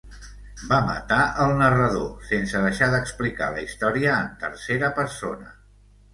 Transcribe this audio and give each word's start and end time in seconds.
Va 0.69 0.77
matar 0.85 1.19
el 1.43 1.53
narrador, 1.59 2.07
sense 2.31 2.63
deixar 2.65 2.89
d'explicar 2.95 3.51
la 3.59 3.67
història 3.67 4.17
en 4.25 4.35
tercera 4.47 4.93
persona. 5.03 5.55